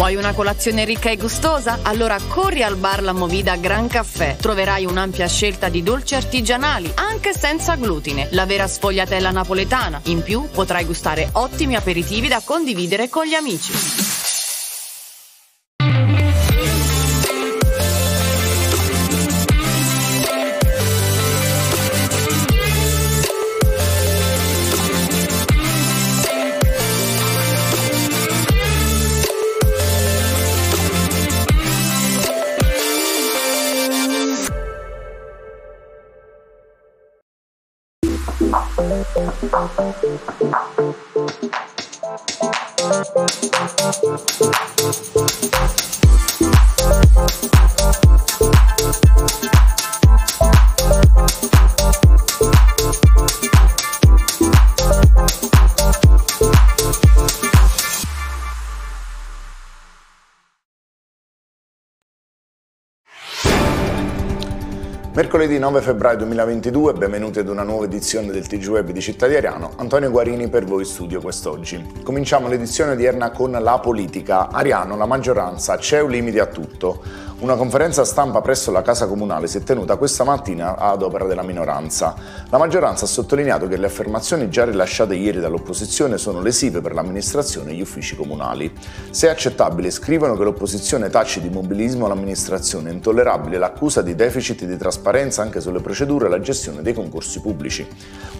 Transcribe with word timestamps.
Vuoi 0.00 0.14
una 0.14 0.32
colazione 0.32 0.86
ricca 0.86 1.10
e 1.10 1.18
gustosa? 1.18 1.80
Allora 1.82 2.16
corri 2.26 2.62
al 2.62 2.76
bar 2.76 3.02
La 3.02 3.12
Movida 3.12 3.56
Gran 3.56 3.86
Caffè. 3.86 4.34
Troverai 4.40 4.86
un'ampia 4.86 5.28
scelta 5.28 5.68
di 5.68 5.82
dolci 5.82 6.14
artigianali, 6.14 6.90
anche 6.94 7.34
senza 7.34 7.74
glutine. 7.74 8.28
La 8.30 8.46
vera 8.46 8.66
sfogliatella 8.66 9.30
napoletana. 9.30 10.00
In 10.04 10.22
più 10.22 10.48
potrai 10.50 10.86
gustare 10.86 11.28
ottimi 11.32 11.76
aperitivi 11.76 12.28
da 12.28 12.40
condividere 12.42 13.10
con 13.10 13.26
gli 13.26 13.34
amici. 13.34 14.09
Thank 38.90 39.06
you. 45.44 45.49
Mercoledì 65.12 65.58
9 65.58 65.80
febbraio 65.80 66.18
2022, 66.18 66.92
benvenuti 66.92 67.40
ad 67.40 67.48
una 67.48 67.64
nuova 67.64 67.84
edizione 67.84 68.30
del 68.30 68.46
TG 68.46 68.68
Web 68.68 68.90
di 68.92 69.00
Città 69.00 69.26
di 69.26 69.34
Ariano. 69.34 69.72
Antonio 69.74 70.08
Guarini 70.08 70.48
per 70.48 70.64
voi 70.64 70.84
studio 70.84 71.20
quest'oggi. 71.20 71.84
Cominciamo 72.04 72.46
l'edizione 72.46 72.92
odierna 72.92 73.32
con 73.32 73.50
la 73.50 73.80
politica. 73.80 74.50
Ariano, 74.50 74.96
la 74.96 75.06
maggioranza, 75.06 75.76
c'è 75.78 76.00
un 76.00 76.10
limite 76.10 76.38
a 76.38 76.46
tutto. 76.46 77.02
Una 77.40 77.56
conferenza 77.56 78.04
stampa 78.04 78.42
presso 78.42 78.70
la 78.70 78.82
Casa 78.82 79.06
Comunale 79.06 79.46
si 79.46 79.56
è 79.56 79.62
tenuta 79.62 79.96
questa 79.96 80.24
mattina 80.24 80.76
ad 80.76 81.00
opera 81.00 81.24
della 81.24 81.42
minoranza. 81.42 82.14
La 82.50 82.58
maggioranza 82.58 83.06
ha 83.06 83.08
sottolineato 83.08 83.66
che 83.66 83.78
le 83.78 83.86
affermazioni 83.86 84.50
già 84.50 84.66
rilasciate 84.66 85.14
ieri 85.14 85.40
dall'opposizione 85.40 86.18
sono 86.18 86.42
lesive 86.42 86.82
per 86.82 86.92
l'amministrazione 86.92 87.70
e 87.70 87.76
gli 87.76 87.80
uffici 87.80 88.14
comunali. 88.14 88.70
Se 89.08 89.26
è 89.26 89.30
accettabile, 89.30 89.90
scrivono 89.90 90.36
che 90.36 90.44
l'opposizione 90.44 91.08
taci 91.08 91.40
di 91.40 91.48
mobilismo 91.48 92.04
all'amministrazione, 92.04 92.90
intollerabile 92.90 93.56
l'accusa 93.56 94.02
di 94.02 94.14
deficit 94.14 94.66
di 94.66 94.76
trasparenza 95.00 95.40
anche 95.40 95.60
sulle 95.60 95.80
procedure 95.80 96.26
e 96.26 96.28
la 96.28 96.40
gestione 96.40 96.82
dei 96.82 96.92
concorsi 96.92 97.40
pubblici. 97.40 97.88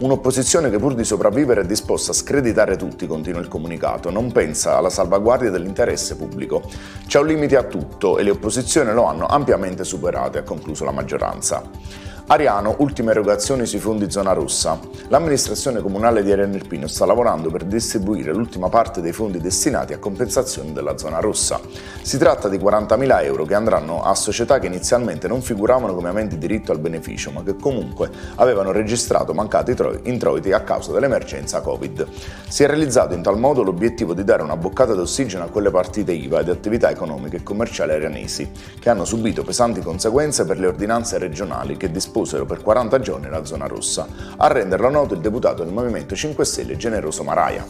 Un'opposizione 0.00 0.68
che 0.68 0.78
pur 0.78 0.94
di 0.94 1.04
sopravvivere 1.04 1.62
è 1.62 1.64
disposta 1.64 2.10
a 2.10 2.14
screditare 2.14 2.76
tutti, 2.76 3.06
continua 3.06 3.40
il 3.40 3.48
comunicato, 3.48 4.10
non 4.10 4.30
pensa 4.30 4.76
alla 4.76 4.90
salvaguardia 4.90 5.50
dell'interesse 5.50 6.16
pubblico. 6.16 6.62
C'è 7.06 7.18
un 7.18 7.26
limite 7.26 7.56
a 7.56 7.62
tutto 7.62 8.18
e 8.18 8.22
le 8.22 8.30
opposizioni 8.30 8.92
lo 8.92 9.04
hanno 9.04 9.26
ampiamente 9.26 9.84
superato, 9.84 10.36
ha 10.36 10.42
concluso 10.42 10.84
la 10.84 10.92
maggioranza. 10.92 11.62
Ariano, 12.32 12.76
ultime 12.78 13.10
erogazioni 13.10 13.66
sui 13.66 13.80
fondi 13.80 14.08
zona 14.08 14.30
rossa. 14.30 14.78
L'amministrazione 15.08 15.80
comunale 15.80 16.22
di 16.22 16.30
Ariano 16.30 16.54
Irpino 16.54 16.86
sta 16.86 17.04
lavorando 17.04 17.50
per 17.50 17.64
distribuire 17.64 18.32
l'ultima 18.32 18.68
parte 18.68 19.00
dei 19.00 19.10
fondi 19.10 19.40
destinati 19.40 19.94
a 19.94 19.98
compensazione 19.98 20.72
della 20.72 20.96
zona 20.96 21.18
rossa. 21.18 21.58
Si 22.02 22.18
tratta 22.18 22.48
di 22.48 22.56
40.000 22.56 23.24
euro 23.24 23.44
che 23.44 23.56
andranno 23.56 24.04
a 24.04 24.14
società 24.14 24.60
che 24.60 24.68
inizialmente 24.68 25.26
non 25.26 25.42
figuravano 25.42 25.92
come 25.92 26.08
aventi 26.08 26.38
diritto 26.38 26.70
al 26.70 26.78
beneficio, 26.78 27.32
ma 27.32 27.42
che 27.42 27.56
comunque 27.56 28.08
avevano 28.36 28.70
registrato 28.70 29.34
mancati 29.34 29.74
introiti 30.04 30.52
a 30.52 30.60
causa 30.60 30.92
dell'emergenza 30.92 31.60
Covid. 31.62 32.06
Si 32.46 32.62
è 32.62 32.68
realizzato 32.68 33.12
in 33.12 33.22
tal 33.22 33.40
modo 33.40 33.64
l'obiettivo 33.64 34.14
di 34.14 34.22
dare 34.22 34.44
una 34.44 34.56
boccata 34.56 34.94
d'ossigeno 34.94 35.42
a 35.42 35.48
quelle 35.48 35.72
partite 35.72 36.12
IVA 36.12 36.38
ed 36.38 36.48
attività 36.48 36.90
economiche 36.90 37.38
e 37.38 37.42
commerciali 37.42 37.90
arianesi, 37.90 38.48
che 38.78 38.88
hanno 38.88 39.04
subito 39.04 39.42
pesanti 39.42 39.80
conseguenze 39.80 40.44
per 40.44 40.60
le 40.60 40.68
ordinanze 40.68 41.18
regionali 41.18 41.76
che 41.76 41.90
dispongono 41.90 42.18
posero 42.20 42.44
per 42.44 42.60
40 42.60 43.00
giorni 43.00 43.30
la 43.30 43.46
zona 43.46 43.66
rossa. 43.66 44.06
A 44.36 44.46
renderlo 44.48 44.90
noto 44.90 45.14
il 45.14 45.20
deputato 45.20 45.64
del 45.64 45.72
Movimento 45.72 46.14
5 46.14 46.44
Stelle 46.44 46.76
Generoso 46.76 47.22
Maraia. 47.22 47.64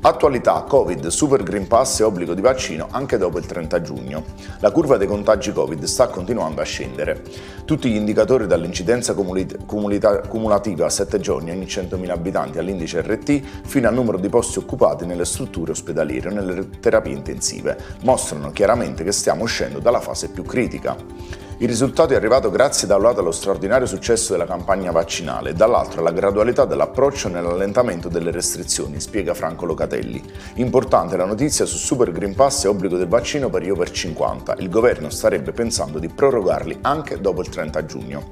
Attualità 0.00 0.64
Covid, 0.66 1.06
Super 1.08 1.42
Green 1.44 1.66
Pass 1.68 2.00
e 2.00 2.04
obbligo 2.04 2.34
di 2.34 2.40
vaccino 2.40 2.88
anche 2.90 3.18
dopo 3.18 3.38
il 3.38 3.46
30 3.46 3.80
giugno. 3.80 4.24
La 4.60 4.72
curva 4.72 4.96
dei 4.96 5.06
contagi 5.06 5.52
Covid 5.52 5.84
sta 5.84 6.08
continuando 6.08 6.60
a 6.60 6.64
scendere. 6.64 7.22
Tutti 7.64 7.88
gli 7.88 7.94
indicatori 7.94 8.48
dall'incidenza 8.48 9.14
cumulativa 9.14 10.86
a 10.86 10.90
7 10.90 11.20
giorni 11.20 11.50
ogni 11.50 11.66
100.000 11.66 12.10
abitanti 12.10 12.58
all'indice 12.58 13.00
RT 13.00 13.42
fino 13.64 13.86
al 13.86 13.94
numero 13.94 14.18
di 14.18 14.28
posti 14.28 14.58
occupati 14.58 15.06
nelle 15.06 15.24
strutture 15.24 15.70
ospedaliere 15.70 16.30
o 16.30 16.32
nelle 16.32 16.68
terapie 16.80 17.12
intensive 17.12 17.76
mostrano 18.02 18.50
chiaramente 18.50 19.04
che 19.04 19.12
stiamo 19.12 19.44
uscendo 19.44 19.78
dalla 19.78 20.00
fase 20.00 20.30
più 20.30 20.42
critica. 20.42 21.46
Il 21.60 21.66
risultato 21.66 22.12
è 22.12 22.16
arrivato 22.16 22.50
grazie 22.50 22.86
da 22.86 22.94
un 22.94 23.02
lato 23.02 23.18
allo 23.18 23.32
straordinario 23.32 23.84
successo 23.84 24.30
della 24.30 24.46
campagna 24.46 24.92
vaccinale 24.92 25.50
e 25.50 25.54
dall'altro 25.54 25.98
alla 25.98 26.12
gradualità 26.12 26.64
dell'approccio 26.64 27.28
nell'allentamento 27.28 28.08
delle 28.08 28.30
restrizioni, 28.30 29.00
spiega 29.00 29.34
Franco 29.34 29.66
Locatelli. 29.66 30.22
Importante 30.54 31.16
la 31.16 31.24
notizia 31.24 31.64
su 31.64 31.76
Super 31.76 32.12
Green 32.12 32.36
Pass 32.36 32.62
e 32.62 32.68
obbligo 32.68 32.96
del 32.96 33.08
vaccino 33.08 33.50
per 33.50 33.64
io 33.64 33.74
per 33.74 33.90
50. 33.90 34.54
Il 34.60 34.68
governo 34.68 35.10
starebbe 35.10 35.50
pensando 35.50 35.98
di 35.98 36.08
prorogarli 36.08 36.78
anche 36.82 37.20
dopo 37.20 37.40
il 37.40 37.48
30 37.48 37.84
giugno. 37.86 38.22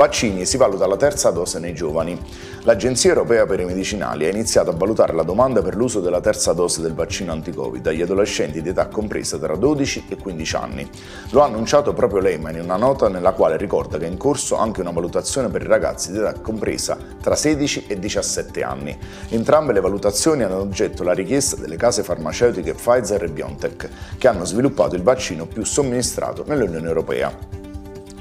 Vaccini 0.00 0.46
si 0.46 0.56
valuta 0.56 0.86
la 0.86 0.96
terza 0.96 1.28
dose 1.28 1.58
nei 1.58 1.74
giovani. 1.74 2.18
L'Agenzia 2.62 3.10
Europea 3.10 3.44
per 3.44 3.60
i 3.60 3.66
Medicinali 3.66 4.24
ha 4.24 4.30
iniziato 4.30 4.70
a 4.70 4.74
valutare 4.74 5.12
la 5.12 5.24
domanda 5.24 5.60
per 5.60 5.76
l'uso 5.76 6.00
della 6.00 6.22
terza 6.22 6.54
dose 6.54 6.80
del 6.80 6.94
vaccino 6.94 7.32
anti-Covid 7.32 7.86
agli 7.86 8.00
adolescenti 8.00 8.62
di 8.62 8.70
età 8.70 8.86
compresa 8.86 9.36
tra 9.36 9.54
12 9.56 10.06
e 10.08 10.16
15 10.16 10.56
anni. 10.56 10.90
Lo 11.32 11.42
ha 11.42 11.44
annunciato 11.44 11.92
proprio 11.92 12.20
l'EMA 12.20 12.48
in 12.48 12.62
una 12.62 12.76
nota 12.76 13.10
nella 13.10 13.32
quale 13.32 13.58
ricorda 13.58 13.98
che 13.98 14.06
è 14.06 14.08
in 14.08 14.16
corso 14.16 14.56
anche 14.56 14.80
una 14.80 14.90
valutazione 14.90 15.48
per 15.48 15.60
i 15.60 15.66
ragazzi 15.66 16.12
di 16.12 16.16
età 16.16 16.32
compresa 16.32 16.96
tra 17.20 17.36
16 17.36 17.84
e 17.86 17.98
17 17.98 18.62
anni. 18.62 18.98
Entrambe 19.28 19.74
le 19.74 19.80
valutazioni 19.80 20.44
hanno 20.44 20.60
oggetto 20.60 21.02
la 21.02 21.12
richiesta 21.12 21.56
delle 21.56 21.76
case 21.76 22.02
farmaceutiche 22.02 22.72
Pfizer 22.72 23.22
e 23.24 23.28
BioNTech, 23.28 23.88
che 24.16 24.28
hanno 24.28 24.46
sviluppato 24.46 24.94
il 24.94 25.02
vaccino 25.02 25.44
più 25.44 25.62
somministrato 25.62 26.42
nell'Unione 26.46 26.86
Europea. 26.88 27.59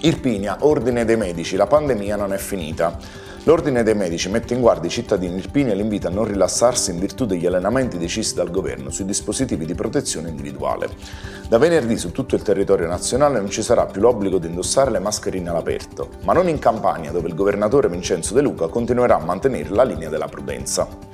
Irpinia, 0.01 0.57
Ordine 0.61 1.03
dei 1.03 1.17
Medici, 1.17 1.57
la 1.57 1.67
pandemia 1.67 2.15
non 2.15 2.31
è 2.31 2.37
finita. 2.37 2.97
L'Ordine 3.43 3.83
dei 3.83 3.95
Medici 3.95 4.29
mette 4.29 4.53
in 4.53 4.61
guardia 4.61 4.87
i 4.87 4.91
cittadini 4.91 5.37
irpini 5.37 5.71
e 5.71 5.75
li 5.75 5.81
invita 5.81 6.07
a 6.07 6.11
non 6.11 6.25
rilassarsi 6.25 6.91
in 6.91 6.99
virtù 6.99 7.25
degli 7.25 7.45
allenamenti 7.45 7.97
decisi 7.97 8.33
dal 8.33 8.49
governo 8.49 8.91
sui 8.91 9.05
dispositivi 9.05 9.65
di 9.65 9.75
protezione 9.75 10.29
individuale. 10.29 10.89
Da 11.49 11.57
venerdì 11.57 11.97
su 11.97 12.11
tutto 12.11 12.35
il 12.35 12.43
territorio 12.43 12.87
nazionale 12.87 13.39
non 13.39 13.49
ci 13.49 13.61
sarà 13.61 13.85
più 13.87 13.99
l'obbligo 14.01 14.37
di 14.37 14.47
indossare 14.47 14.91
le 14.91 14.99
mascherine 14.99 15.49
all'aperto, 15.49 16.09
ma 16.23 16.33
non 16.33 16.47
in 16.47 16.59
Campania 16.59 17.11
dove 17.11 17.27
il 17.27 17.35
governatore 17.35 17.89
Vincenzo 17.89 18.33
De 18.33 18.41
Luca 18.41 18.67
continuerà 18.67 19.15
a 19.15 19.25
mantenere 19.25 19.69
la 19.69 19.83
linea 19.83 20.09
della 20.09 20.27
prudenza. 20.27 21.08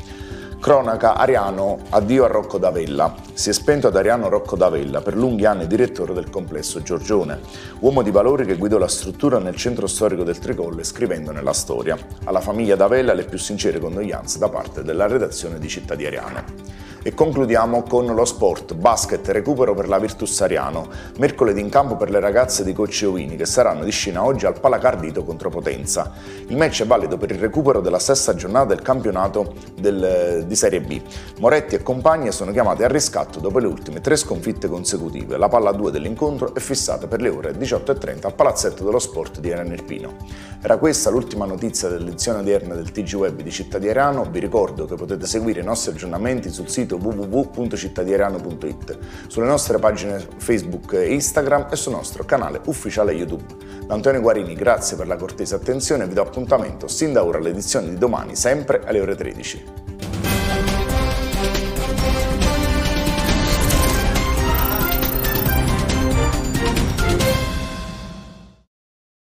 Cronaca 0.65 1.15
Ariano, 1.15 1.77
addio 1.89 2.23
a 2.23 2.27
Rocco 2.27 2.57
D'Avella. 2.57 3.13
Si 3.33 3.51
è 3.51 3.53
spento 3.53 3.85
ad 3.85 3.95
Ariano 3.95 4.29
Rocco 4.29 4.55
D'Avella, 4.55 4.99
per 5.01 5.15
lunghi 5.15 5.45
anni 5.45 5.67
direttore 5.67 6.11
del 6.11 6.31
complesso 6.31 6.81
Giorgione, 6.81 7.39
uomo 7.81 8.01
di 8.01 8.09
valori 8.09 8.47
che 8.47 8.55
guidò 8.55 8.79
la 8.79 8.87
struttura 8.87 9.37
nel 9.37 9.55
centro 9.55 9.85
storico 9.85 10.23
del 10.23 10.39
Tricolle 10.39 10.83
scrivendone 10.83 11.43
la 11.43 11.53
storia. 11.53 11.95
Alla 12.23 12.41
famiglia 12.41 12.75
D'Avella 12.75 13.13
le 13.13 13.25
più 13.25 13.37
sincere 13.37 13.77
condoglianze 13.77 14.39
da 14.39 14.49
parte 14.49 14.81
della 14.81 15.05
redazione 15.05 15.59
di 15.59 15.67
Città 15.67 15.93
di 15.93 16.07
Ariano. 16.07 16.43
E 17.07 17.13
concludiamo 17.13 17.83
con 17.83 18.07
lo 18.07 18.25
sport, 18.25 18.73
basket, 18.73 19.27
recupero 19.27 19.75
per 19.75 19.87
la 19.87 19.99
Virtus 19.99 20.41
Ariano, 20.41 20.87
mercoledì 21.19 21.61
in 21.61 21.69
campo 21.69 21.97
per 21.97 22.09
le 22.09 22.19
ragazze 22.19 22.63
di 22.63 22.73
Coach 22.73 23.03
Ovini 23.05 23.35
che 23.35 23.45
saranno 23.45 23.83
di 23.83 23.91
scena 23.91 24.23
oggi 24.23 24.47
al 24.47 24.59
Palacardito 24.59 25.23
contro 25.23 25.51
Potenza. 25.51 26.11
Il 26.47 26.57
match 26.57 26.81
è 26.81 26.87
valido 26.87 27.15
per 27.17 27.29
il 27.29 27.37
recupero 27.37 27.79
della 27.79 27.99
sesta 27.99 28.33
giornata 28.33 28.73
del 28.73 28.81
campionato 28.81 29.53
del, 29.75 30.45
di 30.47 30.55
Serie 30.55 30.81
B. 30.81 30.99
Moretti 31.41 31.75
e 31.75 31.83
compagni 31.83 32.31
sono 32.31 32.51
chiamati 32.51 32.81
a 32.81 32.87
riscatto 32.87 33.39
dopo 33.39 33.59
le 33.59 33.67
ultime 33.67 34.01
tre 34.01 34.15
sconfitte 34.15 34.67
consecutive. 34.67 35.37
La 35.37 35.47
palla 35.47 35.73
2 35.73 35.91
dell'incontro 35.91 36.55
è 36.55 36.59
fissata 36.59 37.05
per 37.05 37.21
le 37.21 37.29
ore 37.29 37.51
18.30 37.51 38.25
al 38.25 38.33
Palazzetto 38.33 38.83
dello 38.83 38.97
Sport 38.97 39.41
di 39.41 39.51
Arena 39.51 39.75
Irpino. 39.75 40.15
Era 40.59 40.77
questa 40.77 41.11
l'ultima 41.11 41.45
notizia 41.45 41.87
dell'edizione 41.87 42.39
odierna 42.39 42.73
del 42.73 42.91
TG 42.91 43.13
Web 43.13 43.41
di 43.41 43.51
Città 43.51 43.77
di 43.77 43.87
Arano. 43.87 44.25
Vi 44.27 44.39
ricordo 44.39 44.85
che 44.85 44.95
potete 44.95 45.27
seguire 45.27 45.59
i 45.59 45.63
nostri 45.63 45.91
aggiornamenti 45.91 46.49
sul 46.49 46.67
sito 46.67 46.94
sito 46.95 46.97
www.cittadiriano.it, 46.97 48.97
sulle 49.27 49.45
nostre 49.45 49.77
pagine 49.79 50.25
Facebook 50.37 50.93
e 50.93 51.13
Instagram 51.13 51.67
e 51.71 51.75
sul 51.75 51.93
nostro 51.93 52.23
canale 52.23 52.61
ufficiale 52.65 53.13
YouTube. 53.13 53.45
Da 53.85 53.93
Antonio 53.93 54.21
Guarini 54.21 54.55
grazie 54.55 54.97
per 54.97 55.07
la 55.07 55.15
cortese 55.15 55.55
attenzione 55.55 56.05
e 56.05 56.07
vi 56.07 56.13
do 56.13 56.21
appuntamento 56.21 56.87
sin 56.87 57.13
da 57.13 57.23
ora 57.23 57.37
all'edizione 57.37 57.89
di 57.89 57.97
domani 57.97 58.35
sempre 58.35 58.81
alle 58.85 58.99
ore 58.99 59.15
13. 59.15 59.94